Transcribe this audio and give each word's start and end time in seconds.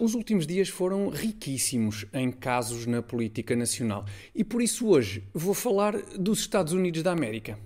Os 0.00 0.14
últimos 0.14 0.46
dias 0.46 0.70
foram 0.70 1.10
riquíssimos 1.10 2.06
em 2.14 2.32
casos 2.32 2.86
na 2.86 3.02
política 3.02 3.54
nacional 3.54 4.06
e 4.34 4.42
por 4.42 4.62
isso 4.62 4.88
hoje 4.88 5.22
vou 5.34 5.52
falar 5.52 5.94
dos 6.18 6.40
Estados 6.40 6.72
Unidos 6.72 7.02
da 7.02 7.12
América. 7.12 7.58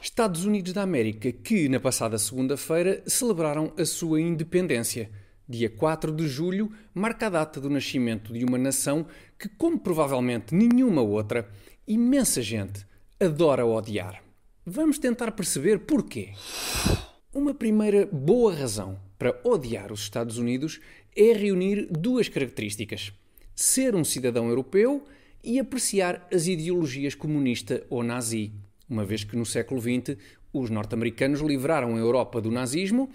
Estados 0.00 0.44
Unidos 0.44 0.72
da 0.72 0.82
América 0.82 1.32
que 1.32 1.68
na 1.68 1.80
passada 1.80 2.16
segunda-feira 2.16 3.02
celebraram 3.08 3.72
a 3.76 3.84
sua 3.84 4.20
independência. 4.20 5.10
Dia 5.48 5.68
4 5.68 6.12
de 6.12 6.28
julho 6.28 6.70
marca 6.94 7.26
a 7.26 7.30
data 7.30 7.60
do 7.60 7.68
nascimento 7.68 8.32
de 8.32 8.44
uma 8.44 8.56
nação 8.56 9.04
que, 9.36 9.48
como 9.48 9.80
provavelmente 9.80 10.54
nenhuma 10.54 11.02
outra, 11.02 11.50
imensa 11.88 12.40
gente 12.40 12.86
adora 13.18 13.66
odiar. 13.66 14.22
Vamos 14.64 14.96
tentar 14.96 15.32
perceber 15.32 15.80
porquê. 15.80 16.34
Uma 17.32 17.54
primeira 17.54 18.08
boa 18.10 18.52
razão 18.52 18.98
para 19.16 19.40
odiar 19.44 19.92
os 19.92 20.00
Estados 20.00 20.36
Unidos 20.36 20.80
é 21.16 21.32
reunir 21.32 21.86
duas 21.88 22.28
características: 22.28 23.12
ser 23.54 23.94
um 23.94 24.02
cidadão 24.02 24.48
europeu 24.48 25.04
e 25.40 25.60
apreciar 25.60 26.26
as 26.34 26.48
ideologias 26.48 27.14
comunista 27.14 27.86
ou 27.88 28.02
nazi, 28.02 28.52
uma 28.88 29.04
vez 29.04 29.22
que 29.22 29.36
no 29.36 29.46
século 29.46 29.80
XX 29.80 30.18
os 30.52 30.70
norte-americanos 30.70 31.40
livraram 31.40 31.94
a 31.94 32.00
Europa 32.00 32.40
do 32.40 32.50
nazismo 32.50 33.08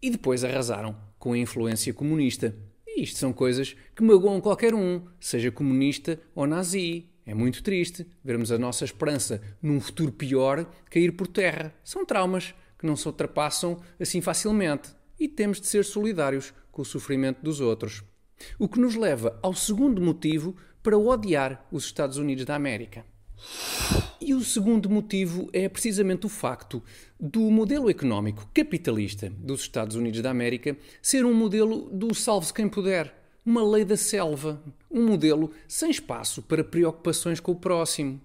e 0.00 0.08
depois 0.08 0.44
arrasaram 0.44 0.96
com 1.18 1.34
a 1.34 1.38
influência 1.38 1.92
comunista. 1.92 2.56
E 2.86 3.02
isto 3.02 3.18
são 3.18 3.34
coisas 3.34 3.76
que 3.94 4.02
magoam 4.02 4.40
qualquer 4.40 4.74
um, 4.74 5.02
seja 5.20 5.50
comunista 5.50 6.18
ou 6.34 6.46
nazi. 6.46 7.04
É 7.26 7.34
muito 7.34 7.62
triste 7.62 8.06
vermos 8.24 8.50
a 8.50 8.56
nossa 8.56 8.86
esperança 8.86 9.42
num 9.60 9.78
futuro 9.78 10.10
pior 10.10 10.64
cair 10.88 11.12
por 11.12 11.26
terra. 11.26 11.74
São 11.84 12.06
traumas 12.06 12.54
que 12.78 12.86
não 12.86 12.96
se 12.96 13.06
ultrapassam 13.06 13.80
assim 13.98 14.20
facilmente 14.20 14.90
e 15.18 15.28
temos 15.28 15.60
de 15.60 15.66
ser 15.66 15.84
solidários 15.84 16.52
com 16.70 16.82
o 16.82 16.84
sofrimento 16.84 17.42
dos 17.42 17.60
outros. 17.60 18.04
O 18.58 18.68
que 18.68 18.78
nos 18.78 18.94
leva 18.94 19.38
ao 19.42 19.54
segundo 19.54 20.00
motivo 20.00 20.54
para 20.82 20.96
odiar 20.96 21.66
os 21.72 21.84
Estados 21.84 22.18
Unidos 22.18 22.44
da 22.44 22.54
América. 22.54 23.04
E 24.20 24.34
o 24.34 24.40
segundo 24.42 24.88
motivo 24.90 25.48
é 25.52 25.68
precisamente 25.68 26.26
o 26.26 26.28
facto 26.28 26.82
do 27.18 27.40
modelo 27.50 27.88
económico 27.88 28.48
capitalista 28.52 29.30
dos 29.30 29.60
Estados 29.60 29.96
Unidos 29.96 30.20
da 30.20 30.30
América 30.30 30.76
ser 31.00 31.24
um 31.24 31.34
modelo 31.34 31.88
do 31.90 32.14
salve-se 32.14 32.52
quem 32.52 32.68
puder 32.68 33.14
uma 33.44 33.64
lei 33.66 33.84
da 33.84 33.96
selva, 33.96 34.62
um 34.90 35.06
modelo 35.06 35.50
sem 35.66 35.90
espaço 35.90 36.42
para 36.42 36.62
preocupações 36.62 37.40
com 37.40 37.52
o 37.52 37.56
próximo. 37.56 38.20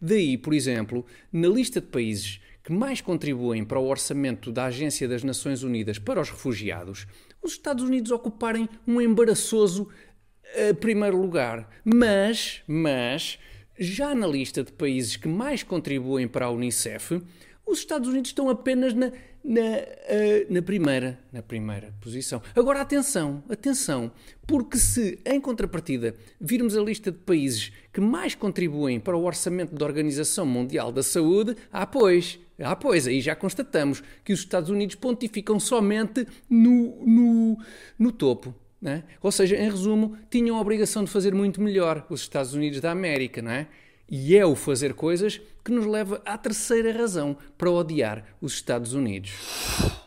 Daí, 0.00 0.38
por 0.38 0.54
exemplo, 0.54 1.04
na 1.32 1.48
lista 1.48 1.80
de 1.80 1.88
países 1.88 2.40
que 2.70 2.74
mais 2.74 3.00
contribuem 3.00 3.64
para 3.64 3.80
o 3.80 3.88
orçamento 3.88 4.52
da 4.52 4.66
Agência 4.66 5.08
das 5.08 5.24
Nações 5.24 5.64
Unidas 5.64 5.98
para 5.98 6.20
os 6.20 6.30
Refugiados, 6.30 7.04
os 7.42 7.50
Estados 7.50 7.82
Unidos 7.82 8.12
ocuparem 8.12 8.68
um 8.86 9.00
embaraçoso 9.00 9.88
uh, 9.88 10.74
primeiro 10.76 11.20
lugar. 11.20 11.68
Mas, 11.84 12.62
mas, 12.68 13.40
já 13.76 14.14
na 14.14 14.24
lista 14.24 14.62
de 14.62 14.70
países 14.70 15.16
que 15.16 15.26
mais 15.26 15.64
contribuem 15.64 16.28
para 16.28 16.46
a 16.46 16.50
Unicef, 16.52 17.20
os 17.66 17.80
Estados 17.80 18.08
Unidos 18.08 18.30
estão 18.30 18.48
apenas 18.48 18.94
na, 18.94 19.10
na, 19.42 19.60
uh, 19.60 20.46
na, 20.48 20.62
primeira, 20.62 21.18
na 21.32 21.42
primeira 21.42 21.92
posição. 22.00 22.40
Agora, 22.54 22.80
atenção, 22.80 23.42
atenção, 23.48 24.12
porque 24.46 24.78
se, 24.78 25.18
em 25.26 25.40
contrapartida, 25.40 26.14
virmos 26.40 26.76
a 26.76 26.82
lista 26.82 27.10
de 27.10 27.18
países 27.18 27.72
que 27.92 28.00
mais 28.00 28.36
contribuem 28.36 29.00
para 29.00 29.16
o 29.16 29.24
orçamento 29.24 29.74
da 29.74 29.84
Organização 29.84 30.46
Mundial 30.46 30.92
da 30.92 31.02
Saúde, 31.02 31.56
ah, 31.72 31.84
pois, 31.84 32.38
ah, 32.62 32.76
pois, 32.76 33.06
aí 33.06 33.20
já 33.20 33.34
constatamos 33.34 34.02
que 34.24 34.32
os 34.32 34.40
Estados 34.40 34.70
Unidos 34.70 34.94
pontificam 34.96 35.58
somente 35.58 36.26
no, 36.48 37.04
no, 37.06 37.58
no 37.98 38.12
topo. 38.12 38.54
É? 38.82 39.02
Ou 39.22 39.30
seja, 39.30 39.56
em 39.56 39.70
resumo, 39.70 40.16
tinham 40.30 40.56
a 40.56 40.60
obrigação 40.60 41.04
de 41.04 41.10
fazer 41.10 41.34
muito 41.34 41.60
melhor 41.60 42.06
os 42.08 42.22
Estados 42.22 42.54
Unidos 42.54 42.80
da 42.80 42.90
América, 42.90 43.42
não 43.42 43.50
é? 43.50 43.66
E 44.08 44.34
é 44.34 44.44
o 44.44 44.56
fazer 44.56 44.94
coisas 44.94 45.38
que 45.62 45.70
nos 45.70 45.84
leva 45.84 46.22
à 46.24 46.38
terceira 46.38 46.90
razão 46.90 47.36
para 47.58 47.70
odiar 47.70 48.24
os 48.40 48.54
Estados 48.54 48.94
Unidos. 48.94 49.32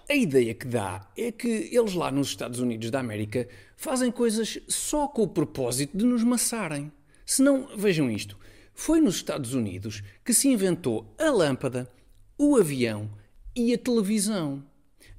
A 0.10 0.16
ideia 0.16 0.54
que 0.54 0.68
dá 0.68 1.08
é 1.16 1.32
que 1.32 1.70
eles 1.72 1.94
lá 1.94 2.12
nos 2.12 2.30
Estados 2.30 2.60
Unidos 2.60 2.90
da 2.90 3.00
América 3.00 3.48
fazem 3.78 4.12
coisas 4.12 4.60
só 4.68 5.08
com 5.08 5.22
o 5.22 5.28
propósito 5.28 5.96
de 5.96 6.04
nos 6.04 6.24
maçarem. 6.24 6.92
Se 7.26 7.42
não, 7.42 7.68
vejam 7.78 8.10
isto: 8.10 8.38
foi 8.74 9.00
nos 9.00 9.16
Estados 9.16 9.54
Unidos 9.54 10.04
que 10.26 10.34
se 10.34 10.50
inventou 10.50 11.14
a 11.18 11.30
lâmpada, 11.30 11.90
o 12.38 12.58
avião 12.58 13.10
e 13.56 13.74
a 13.74 13.78
televisão. 13.78 14.64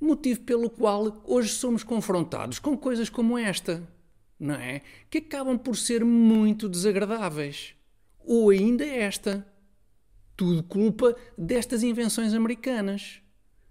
Motivo 0.00 0.40
pelo 0.40 0.68
qual 0.68 1.22
hoje 1.24 1.50
somos 1.50 1.82
confrontados 1.82 2.58
com 2.58 2.76
coisas 2.76 3.08
como 3.08 3.38
esta, 3.38 3.86
não 4.38 4.54
é? 4.54 4.82
Que 5.08 5.18
acabam 5.18 5.58
por 5.58 5.76
ser 5.76 6.04
muito 6.04 6.68
desagradáveis 6.68 7.74
ou 8.24 8.50
ainda 8.50 8.84
esta. 8.84 9.46
Tudo 10.36 10.62
culpa 10.64 11.14
destas 11.38 11.82
invenções 11.82 12.34
americanas. 12.34 13.20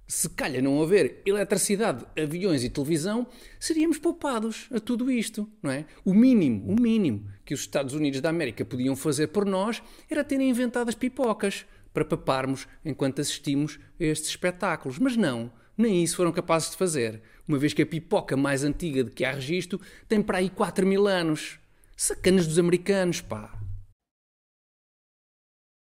Se 0.08 0.30
calha 0.30 0.62
não 0.62 0.82
haver 0.82 1.22
eletricidade, 1.26 2.06
aviões 2.22 2.64
e 2.64 2.70
televisão, 2.70 3.26
seríamos 3.60 3.98
poupados 3.98 4.68
a 4.72 4.80
tudo 4.80 5.10
isto, 5.10 5.50
não 5.62 5.72
é? 5.72 5.86
O 6.06 6.14
mínimo, 6.14 6.72
o 6.72 6.80
mínimo 6.80 7.28
que 7.44 7.54
os 7.54 7.62
Estados 7.62 7.94
Unidos 7.94 8.22
da 8.22 8.30
América 8.30 8.64
podiam 8.64 8.96
fazer 8.96 9.28
por 9.28 9.46
nós 9.46 9.82
era 10.10 10.24
terem 10.24 10.50
inventado 10.50 10.90
as 10.90 10.96
pipocas 10.96 11.66
para 11.94 12.06
paparmos 12.06 12.68
enquanto 12.84 13.22
assistimos 13.22 13.80
a 14.00 14.04
estes 14.04 14.30
espetáculos. 14.30 15.00
Mas 15.00 15.16
não, 15.16 15.52
nem 15.78 16.04
isso 16.04 16.16
foram 16.16 16.32
capazes 16.32 16.72
de 16.72 16.78
fazer, 16.78 17.22
uma 17.48 17.58
vez 17.58 17.74
que 17.74 17.82
a 17.82 17.86
pipoca 17.86 18.36
mais 18.36 18.64
antiga 18.64 19.04
de 19.04 19.12
que 19.12 19.26
há 19.26 19.32
registro 19.32 19.80
tem 20.08 20.22
para 20.22 20.40
aí 20.40 20.50
4 20.50 20.86
mil 20.86 21.08
anos. 21.08 21.60
Sacanas 21.96 22.48
dos 22.48 22.60
americanos, 22.60 23.22
pá! 23.22 23.63